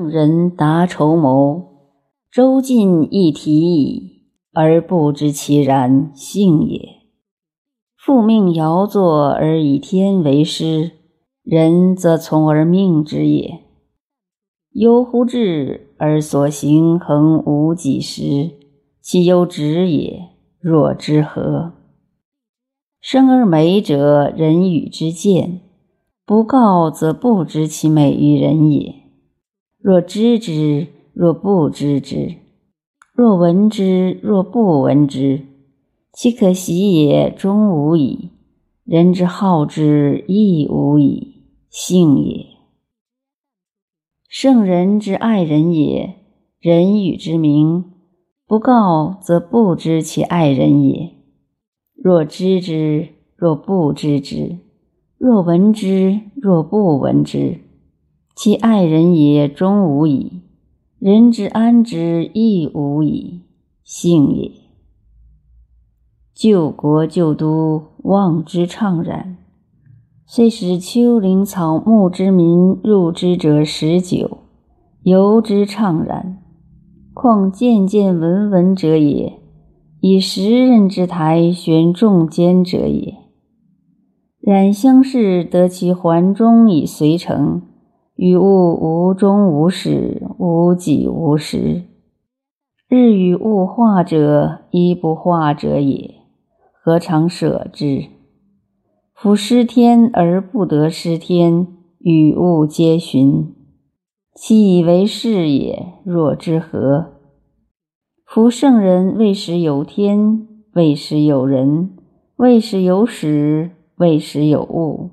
[0.00, 1.62] 圣人达筹谋，
[2.32, 4.22] 周尽一提矣，
[4.54, 6.80] 而不知其然，性也。
[7.98, 10.92] 复命尧作而以天为师，
[11.42, 13.60] 人则从而命之也。
[14.72, 18.52] 忧乎志而所行恒无几时，
[19.02, 21.72] 其忧止也，若之何？
[23.02, 25.60] 生而美者，人与之见，
[26.24, 28.99] 不告则不知其美于人也。
[29.82, 32.36] 若知之，若不知之；
[33.14, 35.46] 若闻之，若不闻之。
[36.12, 38.28] 其可喜也，终无矣。
[38.84, 41.46] 人之好之，亦无矣。
[41.70, 42.44] 性也。
[44.28, 46.14] 圣人之爱人也，
[46.60, 47.86] 人与之名，
[48.46, 51.14] 不告则不知其爱人也。
[51.94, 54.58] 若知之，若不知之；
[55.16, 57.60] 若闻之，若不闻之。
[58.34, 60.40] 其爱人也，终无矣。
[60.98, 63.40] 人之安之，亦无矣。
[63.84, 64.50] 性也。
[66.34, 69.36] 救国救都，望之怅然。
[70.26, 74.38] 虽使丘陵草木之民入之者十九，
[75.02, 76.38] 犹之怅然。
[77.12, 79.40] 况见见闻闻者也，
[80.00, 83.16] 以时任之台悬众间者也。
[84.40, 87.60] 然乡试得其环中以随成，
[88.22, 91.84] 与物无终无始，无己无时。
[92.86, 96.16] 日与物化者，一不化者也。
[96.82, 98.04] 何尝舍之？
[99.14, 101.66] 夫失天而不得失天，
[101.98, 103.54] 与物皆循，
[104.34, 105.94] 其以为是也。
[106.04, 107.12] 若之何？
[108.26, 111.96] 夫圣人未始有天，未始有人，
[112.36, 115.08] 未始有始，未始有物。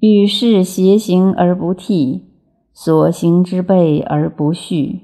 [0.00, 2.22] 与世偕行而不替，
[2.72, 5.00] 所行之辈而不恤，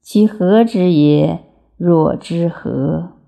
[0.00, 1.44] 其何之也？
[1.76, 3.21] 若之何？